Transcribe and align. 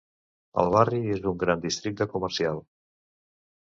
El 0.63 0.71
barri 0.77 1.03
és 1.17 1.29
un 1.33 1.39
gran 1.45 1.63
districte 1.69 2.11
comercial. 2.17 2.67